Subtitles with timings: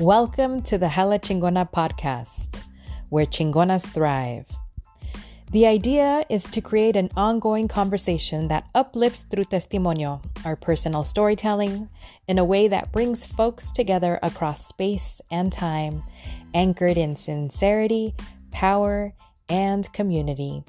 [0.00, 2.62] Welcome to the Hella Chingona podcast,
[3.10, 4.50] where chingonas thrive.
[5.50, 11.90] The idea is to create an ongoing conversation that uplifts through testimonio, our personal storytelling,
[12.26, 16.02] in a way that brings folks together across space and time,
[16.54, 18.14] anchored in sincerity,
[18.52, 19.12] power,
[19.50, 20.64] and community.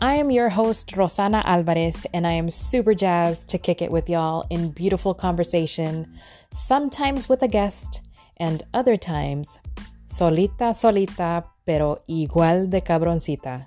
[0.00, 4.08] I am your host, Rosanna Alvarez, and I am super jazzed to kick it with
[4.08, 6.06] y'all in beautiful conversation,
[6.52, 8.03] sometimes with a guest
[8.38, 9.60] and other times,
[10.06, 13.66] solita, solita, pero igual de cabroncita.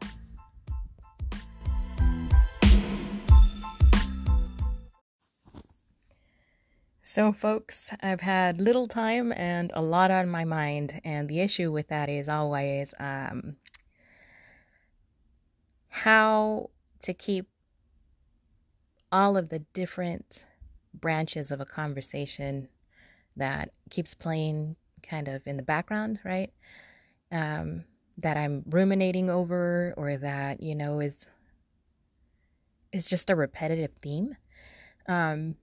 [7.02, 11.72] So, folks, I've had little time and a lot on my mind, and the issue
[11.72, 13.56] with that is always um,
[15.88, 16.70] how
[17.04, 17.48] to keep
[19.12, 20.46] all of the different
[20.94, 22.68] branches of a conversation
[23.38, 26.52] that keeps playing kind of in the background, right?
[27.32, 27.84] Um,
[28.20, 31.26] that I'm ruminating over or that, you know, is
[32.92, 34.36] is just a repetitive theme.
[35.08, 35.56] Um,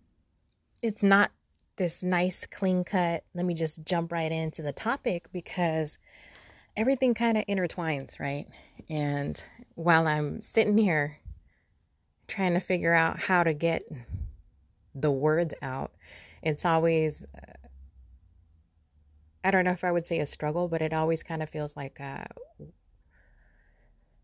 [0.82, 1.30] it's not
[1.76, 5.98] this nice clean cut, let me just jump right into the topic because
[6.76, 8.46] everything kind of intertwines, right?
[8.88, 9.42] And
[9.74, 11.18] while I'm sitting here
[12.28, 13.82] trying to figure out how to get
[14.94, 15.92] the words out,
[16.42, 17.24] it's always
[19.44, 21.76] I don't know if I would say a struggle, but it always kind of feels
[21.76, 22.24] like uh,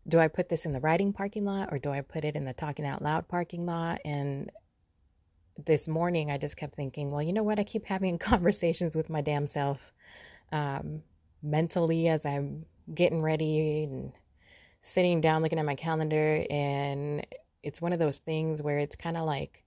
[0.07, 2.43] do I put this in the writing parking lot or do I put it in
[2.43, 4.01] the talking out loud parking lot?
[4.03, 4.51] And
[5.63, 7.59] this morning, I just kept thinking, well, you know what?
[7.59, 9.93] I keep having conversations with my damn self
[10.51, 11.03] um,
[11.43, 14.11] mentally as I'm getting ready and
[14.81, 16.43] sitting down looking at my calendar.
[16.49, 17.25] And
[17.61, 19.63] it's one of those things where it's kind of like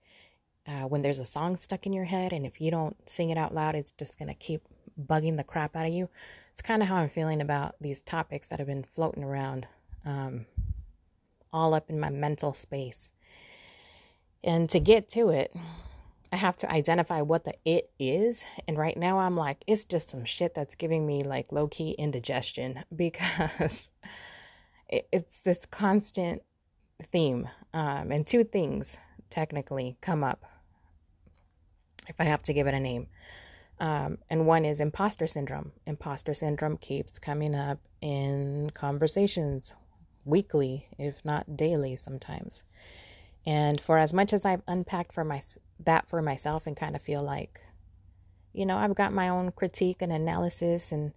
[0.66, 3.38] uh, when there's a song stuck in your head, and if you don't sing it
[3.38, 4.62] out loud, it's just going to keep
[5.00, 6.08] bugging the crap out of you.
[6.52, 9.66] It's kind of how I'm feeling about these topics that have been floating around
[10.04, 10.46] um,
[11.52, 13.10] all up in my mental space.
[14.42, 15.54] And to get to it,
[16.32, 18.44] I have to identify what the it is.
[18.66, 21.92] And right now, I'm like, it's just some shit that's giving me like low key
[21.92, 23.88] indigestion because
[24.88, 26.42] it's this constant
[27.10, 27.48] theme.
[27.72, 28.98] Um, and two things
[29.30, 30.44] technically come up
[32.08, 33.06] if I have to give it a name.
[33.80, 35.72] Um, and one is imposter syndrome.
[35.86, 39.74] Imposter syndrome keeps coming up in conversations
[40.24, 42.62] weekly, if not daily, sometimes.
[43.46, 45.42] And for as much as I've unpacked for my
[45.80, 47.60] that for myself and kind of feel like,
[48.52, 51.12] you know, I've got my own critique and analysis and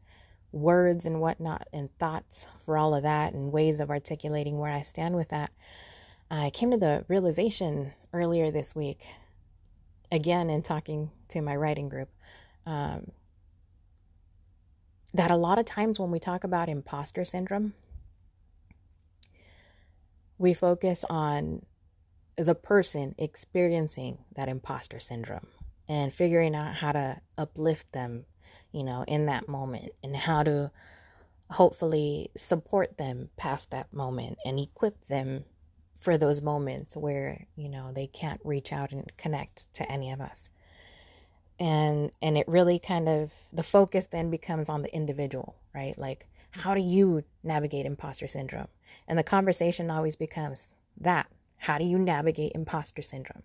[0.51, 4.81] words and whatnot and thoughts for all of that and ways of articulating where I
[4.81, 5.51] stand with that.
[6.29, 9.05] I came to the realization earlier this week,
[10.11, 12.09] again in talking to my writing group,
[12.67, 13.11] um,
[15.13, 17.73] that a lot of times when we talk about imposter syndrome,
[20.37, 21.65] we focus on
[22.35, 25.47] the person experiencing that imposter syndrome
[25.87, 28.25] and figuring out how to uplift them,
[28.73, 30.69] you know, in that moment and how to
[31.49, 35.45] hopefully support them past that moment and equip them
[35.95, 40.19] for those moments where, you know, they can't reach out and connect to any of
[40.19, 40.49] us
[41.59, 45.97] and and it really kind of the focus then becomes on the individual right?
[45.97, 48.67] Like how do you navigate imposter syndrome?
[49.07, 50.69] And the conversation always becomes
[51.01, 53.43] that how do you navigate imposter syndrome?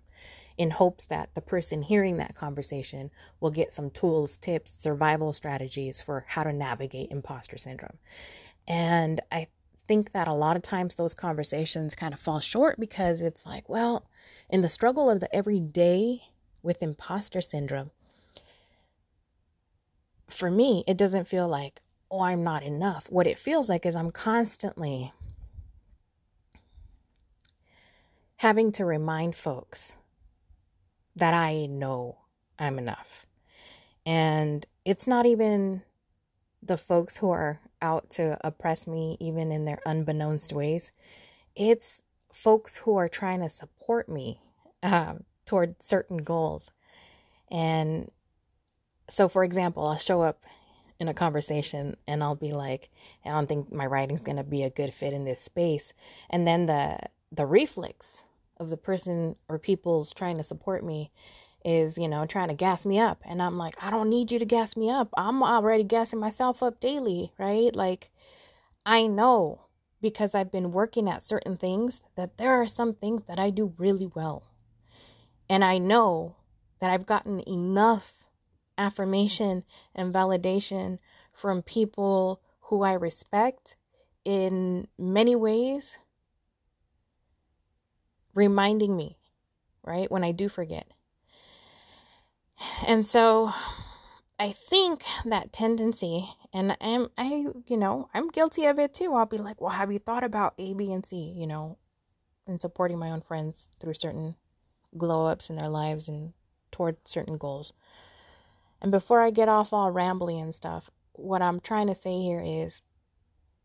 [0.56, 6.00] In hopes that the person hearing that conversation will get some tools tips survival strategies
[6.00, 7.98] for how to navigate imposter syndrome.
[8.66, 9.46] And i
[9.88, 13.68] think that a lot of times those conversations kind of fall short because it's like
[13.68, 14.06] well
[14.48, 16.22] in the struggle of the everyday
[16.62, 17.90] with imposter syndrome
[20.32, 23.06] for me, it doesn't feel like, oh, I'm not enough.
[23.10, 25.12] What it feels like is I'm constantly
[28.36, 29.92] having to remind folks
[31.16, 32.18] that I know
[32.58, 33.26] I'm enough.
[34.04, 35.82] And it's not even
[36.62, 40.90] the folks who are out to oppress me, even in their unbeknownst ways.
[41.54, 42.00] It's
[42.32, 44.40] folks who are trying to support me
[44.82, 46.70] um, toward certain goals.
[47.50, 48.10] And
[49.12, 50.46] so for example, I'll show up
[50.98, 52.88] in a conversation and I'll be like,
[53.26, 55.92] I don't think my writing's going to be a good fit in this space.
[56.30, 56.98] And then the
[57.30, 58.24] the reflex
[58.58, 61.10] of the person or people's trying to support me
[61.62, 63.20] is, you know, trying to gas me up.
[63.26, 65.08] And I'm like, I don't need you to gas me up.
[65.16, 67.74] I'm already gassing myself up daily, right?
[67.76, 68.10] Like
[68.86, 69.60] I know
[70.00, 73.74] because I've been working at certain things that there are some things that I do
[73.76, 74.42] really well.
[75.50, 76.36] And I know
[76.80, 78.21] that I've gotten enough
[78.82, 79.64] affirmation
[79.94, 80.98] and validation
[81.32, 83.76] from people who I respect
[84.24, 85.96] in many ways,
[88.34, 89.18] reminding me,
[89.84, 90.86] right, when I do forget.
[92.86, 93.52] And so
[94.38, 99.14] I think that tendency, and I'm, I, you know, I'm guilty of it too.
[99.14, 101.78] I'll be like, well, have you thought about A, B, and C, you know,
[102.46, 104.34] and supporting my own friends through certain
[104.96, 106.32] glow ups in their lives and
[106.70, 107.72] toward certain goals.
[108.82, 112.42] And before I get off all rambly and stuff, what I'm trying to say here
[112.44, 112.82] is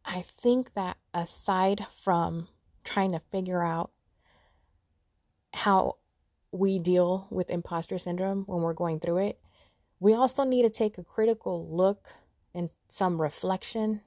[0.05, 2.47] I think that aside from
[2.83, 3.89] trying to figure out
[5.51, 5.95] how
[6.51, 9.39] we deal with imposter syndrome when we're going through it,
[9.99, 12.07] we also need to take a critical look
[12.53, 14.01] and some reflection.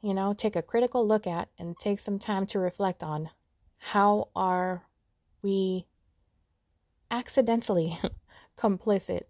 [0.00, 3.28] You know, take a critical look at and take some time to reflect on
[3.76, 4.82] how are
[5.42, 5.86] we
[7.10, 7.98] accidentally
[8.56, 9.24] complicit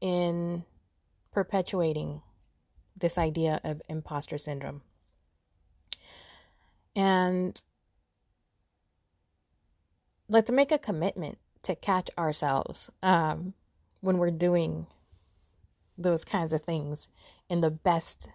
[0.00, 0.64] in
[1.32, 2.22] perpetuating
[2.96, 4.82] this idea of imposter syndrome.
[6.94, 7.60] And
[10.28, 13.52] let's make a commitment to catch ourselves um,
[14.00, 14.86] when we're doing
[15.98, 17.08] those kinds of things
[17.48, 18.28] in the best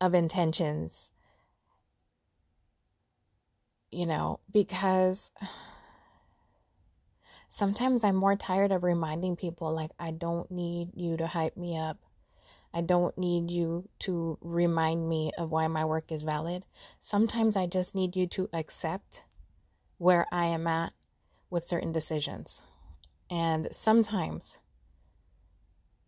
[0.00, 1.10] of intentions.
[3.90, 5.30] You know, because
[7.56, 11.78] sometimes I'm more tired of reminding people, like, I don't need you to hype me
[11.78, 11.96] up.
[12.74, 16.66] I don't need you to remind me of why my work is valid.
[17.00, 19.24] Sometimes I just need you to accept
[19.96, 20.92] where I am at
[21.48, 22.60] with certain decisions.
[23.30, 24.58] And sometimes,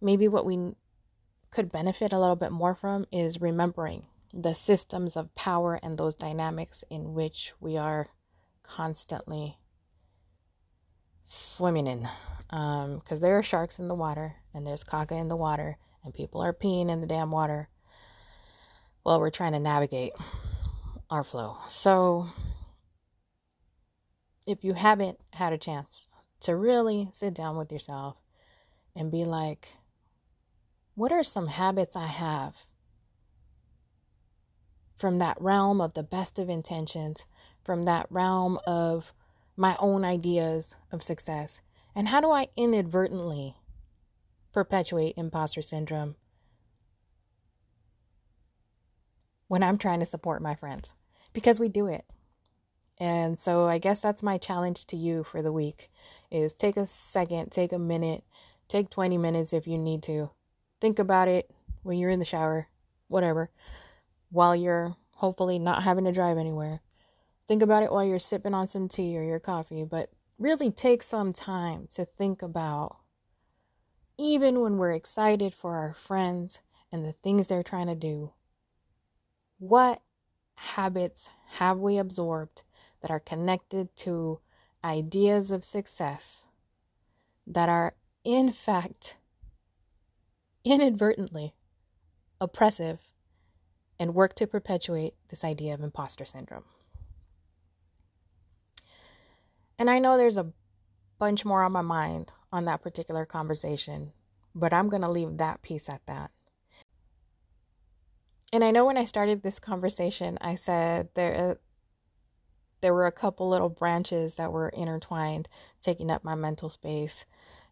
[0.03, 0.75] maybe what we
[1.51, 4.05] could benefit a little bit more from is remembering
[4.35, 8.09] the systems of power and those dynamics in which we are
[8.62, 9.56] constantly
[11.29, 12.09] swimming in.
[12.49, 16.15] Because um, there are sharks in the water and there's caca in the water and
[16.15, 17.69] people are peeing in the damn water
[19.03, 20.13] while we're trying to navigate
[21.11, 21.59] our flow.
[21.69, 22.29] So,
[24.47, 26.07] if you haven't had a chance
[26.41, 28.17] to really sit down with yourself
[28.97, 29.69] and be like,
[30.95, 32.57] what are some habits I have
[34.97, 37.27] from that realm of the best of intentions,
[37.65, 39.13] from that realm of
[39.58, 41.60] my own ideas of success?
[41.94, 43.55] And how do I inadvertently
[44.52, 46.16] perpetuate imposter syndrome
[49.49, 50.93] when I'm trying to support my friends
[51.32, 52.05] because we do it.
[52.99, 55.90] And so I guess that's my challenge to you for the week
[56.31, 58.25] is take a second, take a minute,
[58.69, 60.31] take 20 minutes if you need to.
[60.81, 61.50] Think about it
[61.82, 62.66] when you're in the shower,
[63.06, 63.50] whatever,
[64.31, 66.81] while you're hopefully not having to drive anywhere.
[67.49, 71.03] Think about it while you're sipping on some tea or your coffee, but really take
[71.03, 72.99] some time to think about
[74.19, 76.59] even when we're excited for our friends
[76.93, 78.33] and the things they're trying to do,
[79.59, 80.03] what
[80.56, 82.62] habits have we absorbed
[83.00, 84.41] that are connected to
[84.85, 86.44] ideas of success
[87.47, 87.94] that are,
[88.25, 89.17] in fact,
[90.65, 91.55] inadvertently
[92.41, 92.99] oppressive
[93.99, 96.65] and work to perpetuate this idea of imposter syndrome?
[99.79, 100.53] And I know there's a
[101.19, 104.13] bunch more on my mind on that particular conversation,
[104.55, 106.31] but I'm going to leave that piece at that.
[108.53, 111.55] And I know when I started this conversation, I said there uh,
[112.81, 115.49] there were a couple little branches that were intertwined,
[115.82, 117.25] taking up my mental space,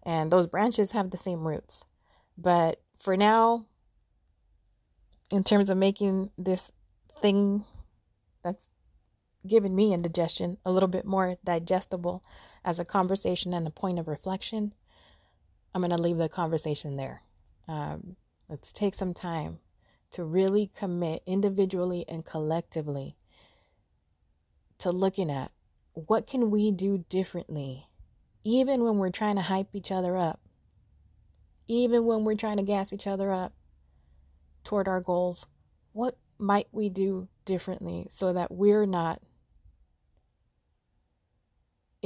[0.03, 1.85] and those branches have the same roots.
[2.37, 3.67] But for now,
[5.31, 6.71] in terms of making this
[7.21, 7.65] thing
[8.43, 8.67] that's
[9.49, 12.23] given me indigestion a little bit more digestible
[12.65, 14.75] as a conversation and a point of reflection,
[15.75, 17.23] I'm going to leave the conversation there.
[17.69, 18.17] Um,
[18.49, 19.59] let's take some time
[20.12, 23.17] to really commit individually and collectively
[24.79, 25.50] to looking at
[25.95, 27.87] what can we do differently
[28.45, 30.41] even when we're trying to hype each other up
[31.69, 33.53] even when we're trying to gas each other up
[34.62, 35.47] toward our goals
[35.93, 39.21] what might we do differently so that we're not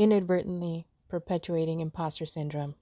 [0.00, 2.74] inadvertently perpetuating imposter syndrome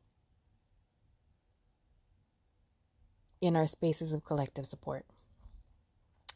[3.41, 5.05] in our spaces of collective support?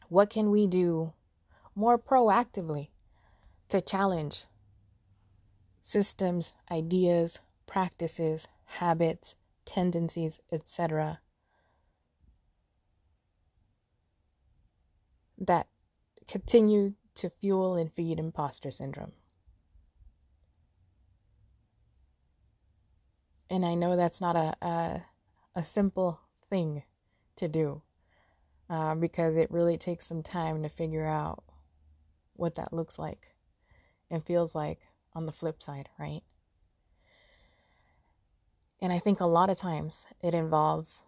[0.09, 1.13] What can we do
[1.73, 2.89] more proactively
[3.69, 4.43] to challenge
[5.83, 11.21] systems, ideas, practices, habits, tendencies, etc.
[15.37, 15.67] that
[16.27, 19.13] continue to fuel and feed imposter syndrome?
[23.53, 25.01] And I know that's not a, a,
[25.57, 26.19] a simple
[26.49, 26.81] thing
[27.35, 27.83] to do
[28.67, 31.43] uh, because it really takes some time to figure out
[32.35, 33.27] what that looks like
[34.09, 34.79] and feels like
[35.13, 36.23] on the flip side, right?
[38.81, 41.03] And I think a lot of times it involves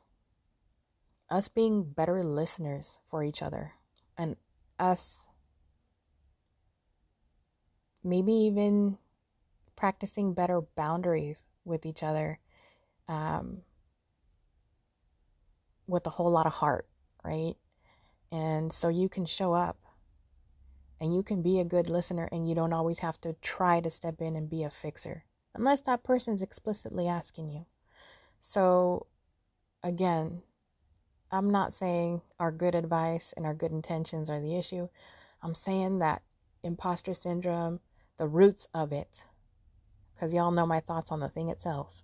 [1.32, 3.74] us being better listeners for each other
[4.20, 4.36] and
[4.78, 5.18] us
[8.04, 9.00] maybe even
[9.76, 12.40] practicing better boundaries with each other
[13.08, 13.62] um,
[15.88, 16.88] with a whole lot of heart,
[17.24, 17.56] right?
[18.32, 19.78] And so you can show up
[21.00, 23.90] and you can be a good listener and you don't always have to try to
[23.90, 27.66] step in and be a fixer unless that person's explicitly asking you.
[28.42, 29.08] So,
[29.84, 30.42] again,
[31.32, 34.88] I'm not saying our good advice and our good intentions are the issue.
[35.42, 36.22] I'm saying that
[36.64, 37.80] imposter syndrome,
[38.18, 39.24] the roots of it,
[40.16, 42.04] because y'all know my thoughts on the thing itself,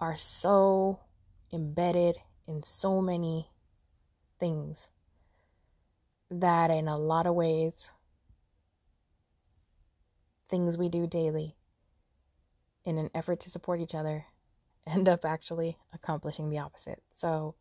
[0.00, 0.98] are so
[1.52, 2.16] embedded
[2.46, 3.50] in so many
[4.40, 4.88] things
[6.30, 7.90] that in a lot of ways
[10.48, 11.54] things we do daily
[12.84, 14.24] in an effort to support each other
[14.86, 17.02] end up actually accomplishing the opposite.
[17.10, 17.54] So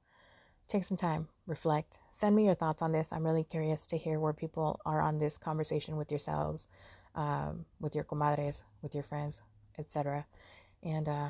[0.67, 3.12] take some time, reflect, send me your thoughts on this.
[3.12, 6.67] I'm really curious to hear where people are on this conversation with yourselves,
[7.15, 9.41] um, with your comadres, with your friends,
[9.77, 10.25] etc.
[10.84, 11.29] And uh,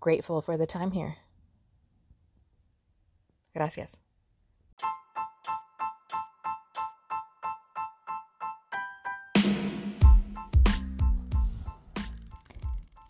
[0.00, 1.16] grateful for the time here.
[3.54, 3.98] Gracias.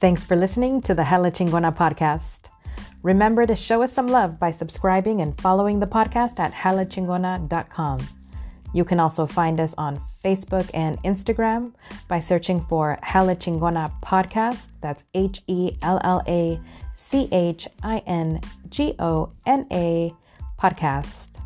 [0.00, 2.50] Thanks for listening to the Hella Chingona podcast.
[3.02, 8.17] Remember to show us some love by subscribing and following the podcast at hellachingona.com.
[8.72, 11.72] You can also find us on Facebook and Instagram
[12.06, 14.70] by searching for Hella Chingona Podcast.
[14.80, 16.60] That's H E L L A
[16.94, 20.12] C H I N G O N A
[20.60, 21.38] Podcast.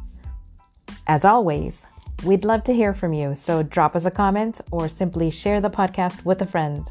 [1.07, 1.83] As always,
[2.25, 5.71] we'd love to hear from you, so drop us a comment or simply share the
[5.71, 6.89] podcast with a friend.